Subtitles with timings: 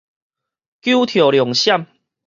[0.81, 1.85] 九頭龍閃